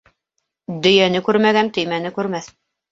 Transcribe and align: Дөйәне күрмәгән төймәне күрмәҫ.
Дөйәне 0.87 1.23
күрмәгән 1.29 1.73
төймәне 1.79 2.17
күрмәҫ. 2.19 2.55